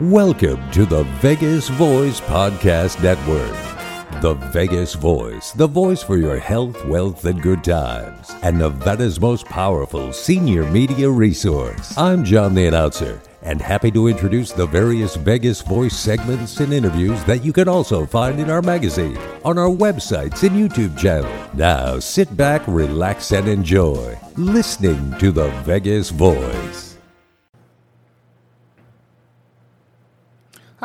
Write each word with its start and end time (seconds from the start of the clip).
Welcome 0.00 0.72
to 0.72 0.86
the 0.86 1.04
Vegas 1.20 1.68
Voice 1.68 2.20
Podcast 2.22 3.00
Network. 3.00 4.20
The 4.20 4.34
Vegas 4.50 4.94
Voice, 4.94 5.52
the 5.52 5.68
voice 5.68 6.02
for 6.02 6.16
your 6.16 6.36
health, 6.36 6.84
wealth, 6.86 7.24
and 7.26 7.40
good 7.40 7.62
times, 7.62 8.34
and 8.42 8.58
Nevada's 8.58 9.20
most 9.20 9.44
powerful 9.44 10.12
senior 10.12 10.68
media 10.68 11.08
resource. 11.08 11.96
I'm 11.96 12.24
John 12.24 12.56
the 12.56 12.66
Announcer, 12.66 13.22
and 13.42 13.62
happy 13.62 13.92
to 13.92 14.08
introduce 14.08 14.50
the 14.50 14.66
various 14.66 15.14
Vegas 15.14 15.60
Voice 15.60 15.96
segments 15.96 16.58
and 16.58 16.72
interviews 16.72 17.22
that 17.22 17.44
you 17.44 17.52
can 17.52 17.68
also 17.68 18.04
find 18.04 18.40
in 18.40 18.50
our 18.50 18.62
magazine, 18.62 19.16
on 19.44 19.58
our 19.58 19.70
websites, 19.70 20.42
and 20.42 20.56
YouTube 20.56 20.98
channel. 20.98 21.32
Now 21.54 22.00
sit 22.00 22.36
back, 22.36 22.62
relax, 22.66 23.30
and 23.30 23.46
enjoy 23.46 24.18
listening 24.36 25.16
to 25.20 25.30
the 25.30 25.50
Vegas 25.62 26.10
Voice. 26.10 26.83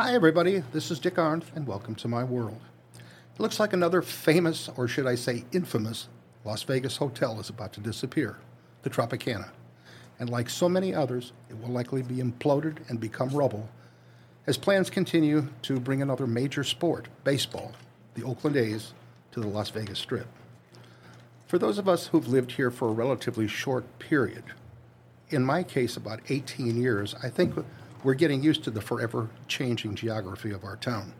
Hi, 0.02 0.14
everybody. 0.14 0.64
This 0.72 0.90
is 0.90 0.98
Dick 0.98 1.18
Arendt, 1.18 1.44
and 1.54 1.66
welcome 1.66 1.94
to 1.96 2.08
my 2.08 2.24
world. 2.24 2.62
It 2.94 3.38
looks 3.38 3.60
like 3.60 3.74
another 3.74 4.00
famous, 4.00 4.70
or 4.74 4.88
should 4.88 5.06
I 5.06 5.14
say 5.14 5.44
infamous, 5.52 6.08
Las 6.42 6.62
Vegas 6.62 6.96
hotel 6.96 7.38
is 7.38 7.50
about 7.50 7.74
to 7.74 7.80
disappear 7.80 8.38
the 8.80 8.88
Tropicana. 8.88 9.50
And 10.18 10.30
like 10.30 10.48
so 10.48 10.70
many 10.70 10.94
others, 10.94 11.34
it 11.50 11.60
will 11.60 11.68
likely 11.68 12.00
be 12.00 12.14
imploded 12.14 12.78
and 12.88 12.98
become 12.98 13.28
rubble 13.28 13.68
as 14.46 14.56
plans 14.56 14.88
continue 14.88 15.48
to 15.60 15.78
bring 15.78 16.00
another 16.00 16.26
major 16.26 16.64
sport, 16.64 17.08
baseball, 17.22 17.72
the 18.14 18.24
Oakland 18.24 18.56
A's, 18.56 18.94
to 19.32 19.40
the 19.40 19.48
Las 19.48 19.68
Vegas 19.68 19.98
Strip. 19.98 20.28
For 21.46 21.58
those 21.58 21.76
of 21.76 21.90
us 21.90 22.06
who've 22.06 22.26
lived 22.26 22.52
here 22.52 22.70
for 22.70 22.88
a 22.88 22.92
relatively 22.92 23.48
short 23.48 23.84
period, 23.98 24.44
in 25.28 25.44
my 25.44 25.62
case, 25.62 25.94
about 25.94 26.20
18 26.30 26.80
years, 26.80 27.14
I 27.22 27.28
think 27.28 27.54
we're 28.02 28.14
getting 28.14 28.42
used 28.42 28.64
to 28.64 28.70
the 28.70 28.80
forever 28.80 29.28
changing 29.48 29.94
geography 29.94 30.50
of 30.50 30.64
our 30.64 30.76
town. 30.76 31.12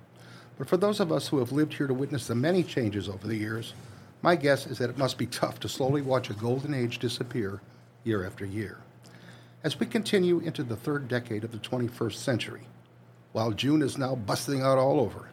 But 0.58 0.68
for 0.68 0.76
those 0.76 1.00
of 1.00 1.12
us 1.12 1.28
who 1.28 1.38
have 1.38 1.52
lived 1.52 1.74
here 1.74 1.86
to 1.86 1.94
witness 1.94 2.26
the 2.26 2.34
many 2.34 2.62
changes 2.62 3.08
over 3.08 3.26
the 3.26 3.36
years, 3.36 3.74
my 4.22 4.36
guess 4.36 4.66
is 4.66 4.78
that 4.78 4.90
it 4.90 4.98
must 4.98 5.16
be 5.16 5.26
tough 5.26 5.60
to 5.60 5.68
slowly 5.68 6.02
watch 6.02 6.28
a 6.28 6.34
golden 6.34 6.74
age 6.74 6.98
disappear 6.98 7.60
year 8.04 8.26
after 8.26 8.44
year. 8.44 8.78
As 9.62 9.78
we 9.78 9.86
continue 9.86 10.38
into 10.40 10.62
the 10.62 10.76
third 10.76 11.08
decade 11.08 11.44
of 11.44 11.52
the 11.52 11.58
21st 11.58 12.14
century, 12.14 12.62
while 13.32 13.52
June 13.52 13.82
is 13.82 13.98
now 13.98 14.14
busting 14.14 14.62
out 14.62 14.78
all 14.78 15.00
over, 15.00 15.30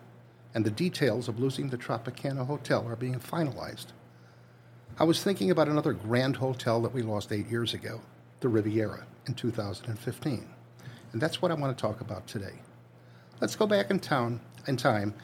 and 0.54 0.66
the 0.66 0.72
details 0.72 1.28
of 1.28 1.40
losing 1.40 1.70
the 1.70 1.78
Tropicana 1.78 2.46
Hotel 2.46 2.86
are 2.88 2.96
being 2.96 3.20
finalized, 3.20 3.88
I 5.00 5.04
was 5.04 5.22
thinking 5.22 5.52
about 5.52 5.68
another 5.68 5.94
grand 5.94 6.38
hotel 6.38 6.82
that 6.82 6.94
we 6.94 7.04
lost 7.04 7.32
eight 7.32 7.50
years 7.50 7.74
ago, 7.74 8.02
the 8.40 8.50
Riviera, 8.50 9.06
in 9.28 9.34
2015. 9.34 10.48
And 11.18 11.22
that's 11.24 11.42
what 11.42 11.50
I 11.50 11.56
want 11.56 11.76
to 11.76 11.82
talk 11.82 12.00
about 12.00 12.28
today. 12.28 12.60
Let's 13.42 13.56
go 13.56 13.66
back 13.66 13.90
in 13.90 14.00
town 14.00 14.40
in 14.68 14.78
time. 14.78 15.16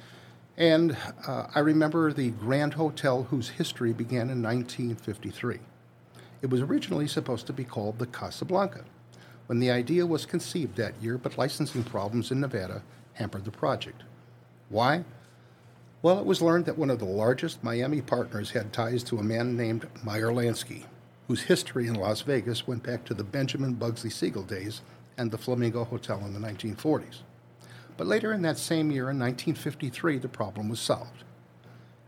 And 0.57 0.97
uh, 1.27 1.45
I 1.53 1.59
remember 1.59 2.11
the 2.11 2.31
Grand 2.31 2.73
Hotel 2.73 3.27
whose 3.29 3.49
history 3.49 3.93
began 3.93 4.31
in 4.31 4.41
1953. 4.41 5.59
It 6.41 6.49
was 6.49 6.61
originally 6.61 7.07
supposed 7.07 7.45
to 7.45 7.53
be 7.53 7.63
called 7.63 7.99
the 7.99 8.07
Casablanca 8.07 8.85
when 9.45 9.59
the 9.59 9.69
idea 9.69 10.07
was 10.07 10.25
conceived 10.25 10.77
that 10.77 10.99
year, 10.99 11.19
but 11.19 11.37
licensing 11.37 11.83
problems 11.83 12.31
in 12.31 12.39
Nevada 12.39 12.81
hampered 13.13 13.45
the 13.45 13.51
project. 13.51 14.01
Why? 14.69 15.03
Well, 16.01 16.17
it 16.17 16.25
was 16.25 16.41
learned 16.41 16.65
that 16.65 16.79
one 16.79 16.89
of 16.89 16.97
the 16.97 17.05
largest 17.05 17.63
Miami 17.63 18.01
partners 18.01 18.49
had 18.49 18.73
ties 18.73 19.03
to 19.03 19.19
a 19.19 19.23
man 19.23 19.55
named 19.55 19.87
Meyer 20.03 20.31
Lansky, 20.31 20.85
whose 21.27 21.43
history 21.43 21.85
in 21.85 21.93
Las 21.93 22.21
Vegas 22.21 22.65
went 22.65 22.81
back 22.81 23.05
to 23.05 23.13
the 23.13 23.23
Benjamin 23.23 23.75
Bugsy 23.75 24.11
Siegel 24.11 24.41
days 24.41 24.81
and 25.17 25.31
the 25.31 25.37
Flamingo 25.37 25.83
Hotel 25.83 26.19
in 26.25 26.33
the 26.33 26.39
1940s. 26.39 27.19
But 27.97 28.07
later 28.07 28.33
in 28.33 28.41
that 28.41 28.57
same 28.57 28.91
year, 28.91 29.09
in 29.09 29.19
1953, 29.19 30.17
the 30.17 30.27
problem 30.27 30.69
was 30.69 30.79
solved. 30.79 31.23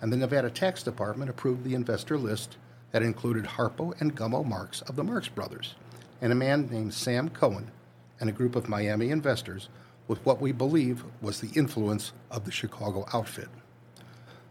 And 0.02 0.12
the 0.12 0.17
Nevada 0.17 0.50
Tax 0.50 0.84
Department 0.84 1.30
approved 1.30 1.64
the 1.64 1.75
investor 1.75 2.17
list 2.17 2.58
that 2.91 3.03
included 3.03 3.46
Harpo 3.46 4.00
and 4.00 4.16
Gummo 4.16 4.46
Marx 4.46 4.81
of 4.81 4.96
the 4.96 5.03
Marx 5.03 5.28
brothers, 5.28 5.75
and 6.22 6.31
a 6.31 6.35
man 6.35 6.69
named 6.72 6.94
Sam 6.94 7.30
Cohen, 7.30 7.72
and 8.19 8.30
a 8.30 8.34
group 8.34 8.56
of 8.56 8.69
Miami 8.69 9.09
investors 9.09 9.69
with 10.07 10.24
what 10.25 10.40
we 10.40 10.51
believe 10.51 11.03
was 11.22 11.41
the 11.41 11.51
influence 11.59 12.13
of 12.31 12.46
the 12.46 12.51
Chicago 12.51 13.06
outfit. 13.13 13.50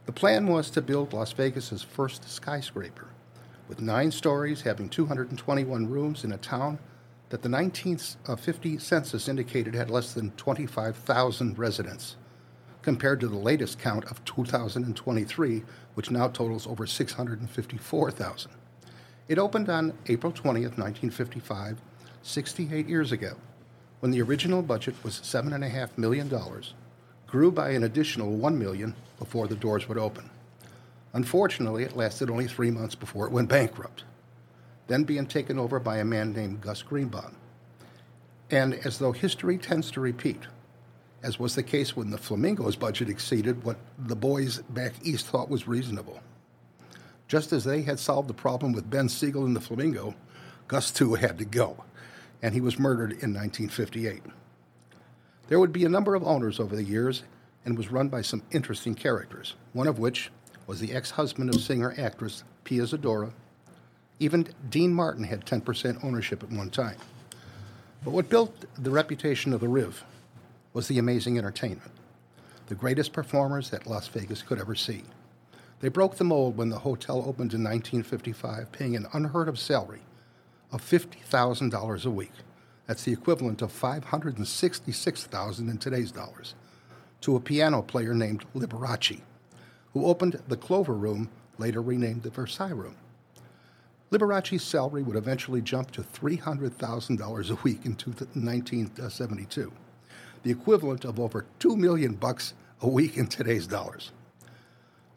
The 0.06 0.12
plan 0.12 0.47
was 0.47 0.69
to 0.71 0.83
build 0.83 1.12
Las 1.12 1.33
Vegas's 1.33 1.83
first 1.83 2.29
skyscraper, 2.29 3.09
with 3.69 3.81
nine 3.81 4.11
stories 4.11 4.62
having 4.62 4.89
221 4.89 5.89
rooms 5.89 6.25
in 6.25 6.33
a 6.33 6.37
town 6.37 6.79
that 7.31 7.43
the 7.43 7.49
1950 7.49 8.77
uh, 8.77 8.79
census 8.79 9.29
indicated 9.29 9.75
had 9.75 9.91
less 9.91 10.12
than 10.12 10.31
25,000 10.33 11.59
residents, 11.59 12.17
compared 12.83 13.21
to 13.21 13.29
the 13.29 13.37
latest 13.37 13.79
count 13.79 14.05
of 14.07 14.25
2023, 14.25 15.62
which 15.95 16.11
now 16.11 16.29
totals 16.29 16.67
over 16.67 16.87
654,000. 16.87 18.51
It 19.27 19.39
opened 19.39 19.71
on 19.71 19.95
April 20.07 20.33
20th, 20.33 20.77
1955, 20.77 21.81
68 22.23 22.89
years 22.89 23.11
ago, 23.11 23.35
when 24.01 24.11
the 24.11 24.21
original 24.21 24.61
budget 24.61 24.95
was 25.03 25.15
$7.5 25.21 25.97
million, 25.97 26.31
grew 27.27 27.51
by 27.51 27.71
an 27.71 27.85
additional 27.85 28.31
1 28.31 28.59
million 28.59 28.95
before 29.19 29.49
the 29.49 29.56
doors 29.56 29.89
would 29.89 29.99
open. 29.99 30.29
Unfortunately, 31.15 31.85
it 31.85 31.97
lasted 31.97 32.29
only 32.29 32.47
three 32.47 32.71
months 32.71 32.95
before 32.95 33.27
it 33.27 33.33
went 33.33 33.49
bankrupt 33.49 34.05
then 34.87 35.05
being 35.05 35.27
taken 35.27 35.59
over 35.59 35.81
by 35.81 35.99
a 35.99 36.05
man 36.05 36.33
named 36.33 36.61
Gus 36.61 36.83
Greenbaum. 36.83 37.34
And 38.50 38.75
as 38.87 38.99
though 38.99 39.12
history 39.12 39.59
tends 39.59 39.91
to 39.93 40.00
repeat, 40.00 40.43
as 41.22 41.39
was 41.39 41.55
the 41.55 41.62
case 41.62 41.97
when 41.97 42.11
the 42.11 42.19
Flamingos 42.19 42.77
budget 42.77 43.09
exceeded 43.09 43.65
what 43.65 43.78
the 43.99 44.17
boys 44.17 44.59
back 44.71 44.93
east 45.03 45.27
thought 45.27 45.49
was 45.49 45.67
reasonable. 45.67 46.21
Just 47.27 47.53
as 47.53 47.65
they 47.65 47.83
had 47.83 47.99
solved 47.99 48.28
the 48.28 48.34
problem 48.34 48.73
with 48.73 48.91
Ben 48.91 49.09
Siegel 49.09 49.47
and 49.47 49.56
the 49.56 49.61
Flamingo, 49.61 50.15
Gus 50.69 50.91
too 50.91 51.15
had 51.15 51.39
to 51.39 51.44
go, 51.47 51.83
and 52.43 52.53
he 52.53 52.61
was 52.61 52.78
murdered 52.78 53.12
in 53.12 53.33
1958. 53.33 54.23
There 55.49 55.59
would 55.59 55.73
be 55.73 55.84
a 55.84 55.91
number 55.91 56.15
of 56.15 56.25
owners 56.25 56.61
over 56.61 56.77
the 56.77 56.84
years 56.84 57.23
and 57.65 57.77
was 57.77 57.91
run 57.91 58.09
by 58.09 58.21
some 58.21 58.43
interesting 58.50 58.94
characters, 58.94 59.55
one 59.73 59.87
of 59.87 59.99
which 59.99 60.31
was 60.67 60.81
the 60.81 60.93
ex 60.93 61.11
husband 61.11 61.55
of 61.55 61.61
singer 61.61 61.94
actress 61.97 62.44
Pia 62.65 62.83
Zadora 62.83 63.33
even 64.21 64.49
Dean 64.69 64.93
Martin 64.93 65.25
had 65.25 65.45
10% 65.45 66.05
ownership 66.05 66.43
at 66.43 66.51
one 66.51 66.71
time. 66.71 66.97
But 68.05 68.13
what 68.13 68.29
built 68.29 68.67
the 68.77 68.91
reputation 68.91 69.53
of 69.53 69.61
the 69.61 69.69
Riv 69.69 70.05
was 70.73 70.89
the 70.89 70.99
amazing 70.99 71.39
entertainment, 71.39 71.91
the 72.67 72.75
greatest 72.75 73.13
performers 73.13 73.71
that 73.71 73.87
Las 73.87 74.09
Vegas 74.09 74.43
could 74.43 74.61
ever 74.61 74.75
see. 74.75 75.05
They 75.81 75.89
broke 75.89 76.17
the 76.17 76.25
mold 76.25 76.57
when 76.57 76.71
the 76.71 76.81
hotel 76.81 77.19
opened 77.19 77.53
in 77.53 77.63
1955, 77.63 78.73
paying 78.73 78.97
an 78.97 79.07
unheard 79.13 79.49
of 79.49 79.59
salary 79.59 80.01
of 80.73 80.83
$50,000 80.83 82.05
a 82.05 82.11
week. 82.11 82.33
That's 82.87 83.05
the 83.05 83.13
equivalent 83.13 83.63
of 83.63 83.73
566,000 83.73 85.69
in 85.69 85.79
today's 85.79 86.13
dollars. 86.13 86.55
To 87.23 87.37
a 87.37 87.41
piano 87.41 87.81
player 87.81 88.13
named 88.13 88.45
Liberace, 88.55 89.21
who 89.93 90.05
opened 90.05 90.41
the 90.49 90.57
Clover 90.57 90.95
Room, 90.95 91.31
later 91.59 91.81
renamed 91.81 92.23
the 92.25 92.31
Versailles 92.31 92.71
Room. 92.71 92.97
Liberace's 94.15 94.63
salary 94.63 95.03
would 95.03 95.17
eventually 95.17 95.61
jump 95.61 95.91
to 95.91 96.01
$300,000 96.01 97.51
a 97.51 97.63
week 97.65 97.85
in 97.85 97.97
1972, 97.97 99.73
the 100.45 100.51
equivalent 100.53 101.05
of 101.05 101.19
over 101.19 101.47
2 101.59 101.77
million 101.77 102.15
bucks 102.15 102.55
a 102.81 102.89
week 102.89 103.17
in 103.17 103.27
today's 103.27 103.67
dollars. 103.67 104.13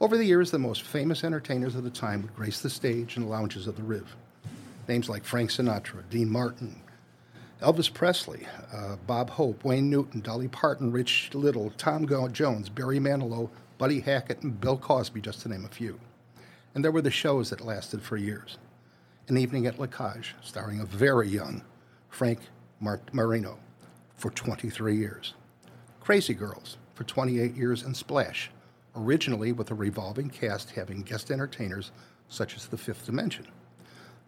Over 0.01 0.17
the 0.17 0.25
years, 0.25 0.49
the 0.49 0.57
most 0.57 0.81
famous 0.81 1.23
entertainers 1.23 1.75
of 1.75 1.83
the 1.83 1.91
time 1.91 2.23
would 2.23 2.35
grace 2.35 2.59
the 2.59 2.71
stage 2.71 3.17
and 3.17 3.29
lounges 3.29 3.67
of 3.67 3.75
the 3.75 3.83
Riv. 3.83 4.15
Names 4.87 5.09
like 5.09 5.23
Frank 5.23 5.51
Sinatra, 5.51 6.01
Dean 6.09 6.31
Martin, 6.31 6.81
Elvis 7.61 7.93
Presley, 7.93 8.47
uh, 8.73 8.95
Bob 9.05 9.29
Hope, 9.29 9.63
Wayne 9.63 9.91
Newton, 9.91 10.21
Dolly 10.21 10.47
Parton, 10.47 10.91
Rich 10.91 11.35
Little, 11.35 11.69
Tom 11.77 12.07
Jones, 12.33 12.67
Barry 12.67 12.97
Manilow, 12.97 13.51
Buddy 13.77 13.99
Hackett, 13.99 14.41
and 14.41 14.59
Bill 14.59 14.75
Cosby, 14.79 15.21
just 15.21 15.41
to 15.41 15.49
name 15.49 15.65
a 15.65 15.69
few. 15.69 15.99
And 16.73 16.83
there 16.83 16.91
were 16.91 17.03
the 17.03 17.11
shows 17.11 17.51
that 17.51 17.61
lasted 17.61 18.01
for 18.01 18.17
years. 18.17 18.57
An 19.29 19.35
Evening 19.35 19.65
at 19.65 19.77
La 19.77 19.87
Cage, 19.87 20.35
starring 20.41 20.79
a 20.79 20.85
very 20.85 21.27
young 21.27 21.61
Frank 22.07 22.39
Mar- 22.79 23.01
Marino 23.11 23.59
for 24.15 24.31
23 24.31 24.95
years. 24.95 25.33
Crazy 25.99 26.33
Girls 26.33 26.77
for 26.93 27.03
28 27.03 27.53
years, 27.53 27.83
and 27.83 27.95
Splash, 27.95 28.49
originally 28.95 29.51
with 29.51 29.69
a 29.69 29.75
revolving 29.75 30.29
cast 30.29 30.71
having 30.71 31.01
guest 31.01 31.29
entertainers 31.29 31.91
such 32.29 32.55
as 32.55 32.67
The 32.67 32.77
Fifth 32.77 33.05
Dimension. 33.05 33.45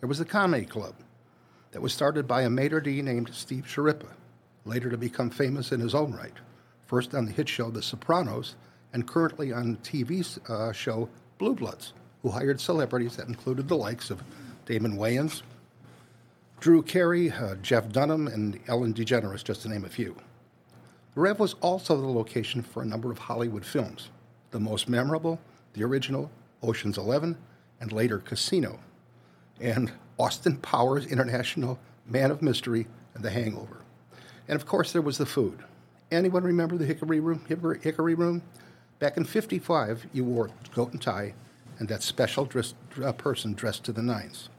There 0.01 0.10
was 0.10 0.19
the 0.19 0.25
Comedy 0.25 0.66
Club 0.66 0.96
that 1.72 1.81
was 1.81 1.94
started 1.94 2.28
by 2.28 2.42
a 2.42 2.50
maitre 2.50 2.81
d' 2.81 3.02
named 3.02 3.30
Steve 3.34 3.63
Schirripa, 3.66 4.12
later 4.66 4.90
to 4.90 4.98
become 4.98 5.30
famous 5.30 5.72
in 5.72 5.80
his 5.80 5.95
own 5.95 6.12
right, 6.12 6.36
first 6.88 7.16
on 7.16 7.25
the 7.25 7.31
hit 7.31 7.48
show 7.48 7.72
The 7.72 7.81
Sopranos 7.81 8.56
and 8.92 9.07
currently 9.07 9.54
on 9.54 9.78
TV 9.78 10.28
uh, 10.50 10.74
show 10.74 11.07
Blue 11.38 11.56
Bloods, 11.56 11.94
who 12.22 12.31
hired 12.31 12.60
celebrities 12.60 13.16
that 13.16 13.30
included 13.30 13.69
the 13.69 13.78
likes 13.78 14.10
of 14.10 14.22
Damon 14.69 14.98
Wayans, 14.98 15.42
Drew 16.60 16.83
Carey, 16.83 17.31
uh, 17.31 17.56
Jeff 17.56 17.89
Dunham, 17.89 18.27
and 18.27 18.60
Ellen 18.68 18.94
DeGeneres, 18.94 19.44
just 19.44 19.63
to 19.63 19.68
name 19.68 19.83
a 19.83 19.89
few. 19.89 20.16
The 21.16 21.21
Riv 21.21 21.39
was 21.39 21.56
also 21.56 22.00
the 22.00 22.07
location 22.07 22.62
for 22.62 22.83
a 22.83 22.86
number 22.86 23.12
of 23.12 23.18
Hollywood 23.18 23.66
films, 23.66 24.12
the 24.51 24.60
most 24.60 24.88
memorable, 24.88 25.39
the 25.74 25.83
original 25.83 26.30
Ocean's 26.62 27.00
Eleven, 27.00 27.36
and 27.81 27.92
later 27.92 28.19
Casino, 28.19 28.80
and 29.60 29.92
Austin 30.19 30.57
Powers 30.57 31.07
International 31.07 31.80
Man 32.06 32.30
of 32.30 32.44
Mystery 32.44 32.86
and 33.16 33.24
The 33.24 33.31
Hangover. 33.31 33.77
And 34.48 34.56
of 34.56 34.68
course, 34.68 34.92
there 34.92 35.01
was 35.01 35.18
the 35.18 35.25
food. 35.25 35.63
Anyone 36.12 36.44
remember 36.44 36.77
the 36.77 36.86
Hickory 36.86 37.19
Room? 37.19 37.44
Hickory 37.81 38.13
Room? 38.13 38.44
Back 39.00 39.18
in 39.18 39.25
55, 39.25 40.06
you 40.13 40.25
wore 40.25 40.51
coat 40.71 40.92
and 40.92 41.01
tie 41.01 41.33
and 41.80 41.88
that 41.88 42.04
special 42.04 42.45
dress, 42.45 42.75
uh, 43.04 43.12
person 43.13 43.54
dressed 43.54 43.86
to 43.86 43.92
the 43.92 44.04
nines. 44.04 44.50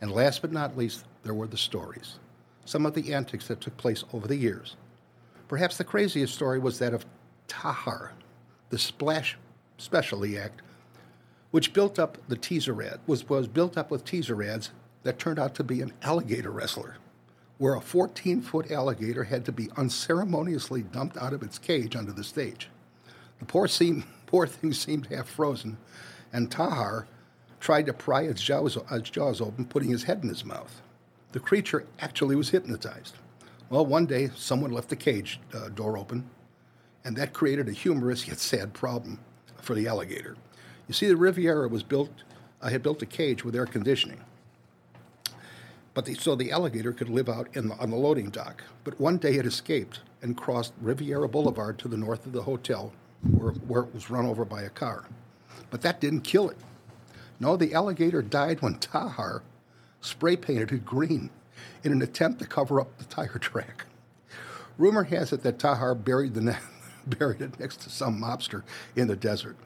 And 0.00 0.10
last 0.12 0.42
but 0.42 0.52
not 0.52 0.76
least, 0.76 1.04
there 1.22 1.34
were 1.34 1.46
the 1.46 1.56
stories, 1.56 2.18
some 2.64 2.86
of 2.86 2.94
the 2.94 3.14
antics 3.14 3.48
that 3.48 3.60
took 3.60 3.76
place 3.76 4.04
over 4.12 4.26
the 4.26 4.36
years. 4.36 4.76
Perhaps 5.48 5.76
the 5.76 5.84
craziest 5.84 6.34
story 6.34 6.58
was 6.58 6.78
that 6.78 6.94
of 6.94 7.06
Tahar, 7.48 8.12
the 8.70 8.78
Splash 8.78 9.36
Specialty 9.78 10.38
Act, 10.38 10.62
which 11.50 11.72
built 11.72 11.98
up 11.98 12.18
the 12.28 12.36
teaser 12.36 12.82
ad, 12.82 13.00
was, 13.06 13.28
was 13.28 13.46
built 13.46 13.78
up 13.78 13.90
with 13.90 14.04
teaser 14.04 14.42
ads 14.42 14.70
that 15.04 15.18
turned 15.18 15.38
out 15.38 15.54
to 15.54 15.64
be 15.64 15.80
an 15.80 15.92
alligator 16.02 16.50
wrestler 16.50 16.96
where 17.58 17.74
a 17.74 17.80
14 17.80 18.42
foot 18.42 18.70
alligator 18.70 19.24
had 19.24 19.44
to 19.44 19.52
be 19.52 19.70
unceremoniously 19.76 20.82
dumped 20.82 21.16
out 21.16 21.32
of 21.32 21.42
its 21.42 21.58
cage 21.58 21.96
onto 21.96 22.12
the 22.12 22.24
stage. 22.24 22.68
The 23.38 23.46
poor, 23.46 23.68
seem, 23.68 24.04
poor 24.26 24.46
thing 24.46 24.72
seemed 24.72 25.06
half 25.06 25.28
frozen, 25.28 25.78
and 26.32 26.50
Tahar 26.50 27.06
tried 27.60 27.86
to 27.86 27.92
pry 27.92 28.22
its 28.22 28.42
jaws, 28.42 28.78
its 28.90 29.10
jaws 29.10 29.40
open, 29.40 29.64
putting 29.64 29.90
his 29.90 30.04
head 30.04 30.22
in 30.22 30.28
his 30.28 30.44
mouth. 30.44 30.80
The 31.32 31.40
creature 31.40 31.86
actually 32.00 32.36
was 32.36 32.50
hypnotized. 32.50 33.16
Well, 33.68 33.84
one 33.84 34.06
day 34.06 34.30
someone 34.36 34.70
left 34.70 34.88
the 34.88 34.96
cage 34.96 35.40
uh, 35.52 35.68
door 35.70 35.98
open, 35.98 36.28
and 37.04 37.16
that 37.16 37.32
created 37.32 37.68
a 37.68 37.72
humorous 37.72 38.28
yet 38.28 38.38
sad 38.38 38.72
problem 38.72 39.18
for 39.60 39.74
the 39.74 39.86
alligator. 39.86 40.36
You 40.88 40.94
see, 40.94 41.06
the 41.06 41.16
Riviera 41.16 41.68
was 41.68 41.82
built, 41.82 42.10
uh, 42.62 42.68
had 42.68 42.82
built 42.82 43.02
a 43.02 43.06
cage 43.06 43.44
with 43.44 43.56
air 43.56 43.66
conditioning. 43.66 44.20
But 45.94 46.04
the, 46.04 46.14
so 46.14 46.36
the 46.36 46.52
alligator 46.52 46.92
could 46.92 47.08
live 47.08 47.28
out 47.28 47.52
the, 47.52 47.76
on 47.80 47.90
the 47.90 47.96
loading 47.96 48.30
dock. 48.30 48.62
But 48.84 49.00
one 49.00 49.16
day 49.16 49.36
it 49.36 49.46
escaped 49.46 50.00
and 50.22 50.36
crossed 50.36 50.74
Riviera 50.80 51.28
Boulevard 51.28 51.78
to 51.78 51.88
the 51.88 51.96
north 51.96 52.26
of 52.26 52.32
the 52.32 52.42
hotel, 52.42 52.92
where, 53.30 53.52
where 53.52 53.82
it 53.82 53.94
was 53.94 54.10
run 54.10 54.26
over 54.26 54.44
by 54.44 54.62
a 54.62 54.70
car. 54.70 55.04
But 55.70 55.82
that 55.82 56.00
didn't 56.00 56.20
kill 56.20 56.50
it. 56.50 56.58
No, 57.40 57.56
the 57.56 57.74
alligator 57.74 58.22
died 58.22 58.62
when 58.62 58.76
Tahar 58.78 59.42
spray 60.00 60.36
painted 60.36 60.72
it 60.72 60.84
green 60.84 61.30
in 61.84 61.92
an 61.92 62.02
attempt 62.02 62.40
to 62.40 62.46
cover 62.46 62.80
up 62.80 62.98
the 62.98 63.04
tire 63.04 63.38
track. 63.38 63.86
Rumor 64.78 65.04
has 65.04 65.32
it 65.32 65.42
that 65.42 65.58
Tahar 65.58 65.94
buried, 65.94 66.34
the 66.34 66.40
ne- 66.40 66.58
buried 67.06 67.42
it 67.42 67.58
next 67.60 67.80
to 67.82 67.90
some 67.90 68.20
mobster 68.20 68.62
in 68.94 69.08
the 69.08 69.16
desert. 69.16 69.56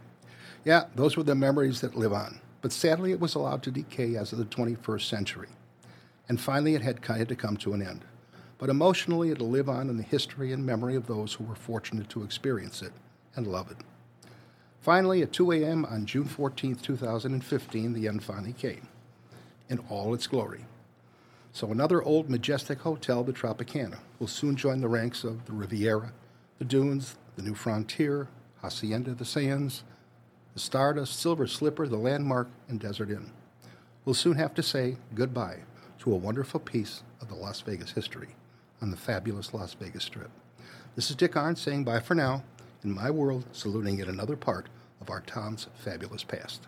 Yeah, 0.64 0.84
those 0.94 1.16
were 1.16 1.22
the 1.22 1.34
memories 1.34 1.80
that 1.80 1.96
live 1.96 2.12
on. 2.12 2.40
But 2.62 2.72
sadly, 2.72 3.12
it 3.12 3.20
was 3.20 3.34
allowed 3.34 3.62
to 3.64 3.70
decay 3.70 4.16
as 4.16 4.32
of 4.32 4.38
the 4.38 4.44
21st 4.44 5.02
century 5.08 5.48
and 6.30 6.40
finally 6.40 6.76
it 6.76 6.82
had 6.82 7.02
kind 7.02 7.20
of 7.20 7.28
to 7.28 7.34
come 7.34 7.56
to 7.58 7.74
an 7.74 7.82
end. 7.82 8.04
But 8.56 8.70
emotionally, 8.70 9.30
it'll 9.30 9.50
live 9.50 9.68
on 9.68 9.90
in 9.90 9.96
the 9.96 10.04
history 10.04 10.52
and 10.52 10.64
memory 10.64 10.94
of 10.94 11.08
those 11.08 11.34
who 11.34 11.42
were 11.44 11.56
fortunate 11.56 12.08
to 12.10 12.22
experience 12.22 12.82
it 12.82 12.92
and 13.34 13.48
love 13.48 13.68
it. 13.70 13.78
Finally, 14.80 15.22
at 15.22 15.32
2 15.32 15.52
a.m. 15.52 15.84
on 15.84 16.06
June 16.06 16.24
14, 16.24 16.74
2015, 16.76 17.92
the 17.92 18.08
end 18.08 18.24
finally 18.24 18.54
came 18.54 18.88
in 19.68 19.78
all 19.90 20.14
its 20.14 20.26
glory. 20.26 20.64
So, 21.52 21.70
another 21.70 22.02
old 22.02 22.30
majestic 22.30 22.80
hotel, 22.80 23.22
the 23.22 23.32
Tropicana, 23.32 23.98
will 24.18 24.26
soon 24.26 24.56
join 24.56 24.80
the 24.80 24.88
ranks 24.88 25.22
of 25.24 25.44
the 25.46 25.52
Riviera, 25.52 26.12
the 26.58 26.64
Dunes, 26.64 27.16
the 27.36 27.42
New 27.42 27.54
Frontier, 27.54 28.28
Hacienda 28.62 29.12
the 29.12 29.24
Sands, 29.24 29.82
the 30.54 30.60
Stardust, 30.60 31.18
Silver 31.18 31.46
Slipper, 31.46 31.86
the 31.86 31.96
Landmark, 31.96 32.48
and 32.68 32.80
Desert 32.80 33.10
Inn. 33.10 33.30
We'll 34.04 34.14
soon 34.14 34.36
have 34.36 34.54
to 34.54 34.62
say 34.62 34.96
goodbye 35.14 35.60
to 36.00 36.12
a 36.12 36.16
wonderful 36.16 36.60
piece 36.60 37.02
of 37.20 37.28
the 37.28 37.34
Las 37.34 37.60
Vegas 37.60 37.92
history 37.92 38.30
on 38.80 38.90
the 38.90 38.96
fabulous 38.96 39.52
Las 39.52 39.74
Vegas 39.74 40.04
Strip. 40.04 40.30
This 40.96 41.10
is 41.10 41.16
Dick 41.16 41.36
Arendt 41.36 41.58
saying 41.58 41.84
bye 41.84 42.00
for 42.00 42.14
now, 42.14 42.42
in 42.82 42.94
my 42.94 43.10
world, 43.10 43.44
saluting 43.52 43.98
yet 43.98 44.08
another 44.08 44.36
part 44.36 44.68
of 45.00 45.10
our 45.10 45.20
Tom's 45.20 45.66
fabulous 45.74 46.24
past. 46.24 46.66